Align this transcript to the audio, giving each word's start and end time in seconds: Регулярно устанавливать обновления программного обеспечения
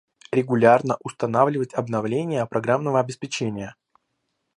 Регулярно 0.31 0.97
устанавливать 1.03 1.75
обновления 1.75 2.43
программного 2.47 2.99
обеспечения 2.99 3.75